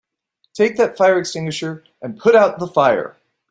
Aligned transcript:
Take 0.55 0.77
that 0.77 0.97
fire 0.97 1.19
extinguisher 1.19 1.83
and 2.01 2.17
put 2.19 2.35
out 2.35 2.57
the 2.57 2.65
fire! 2.65 3.17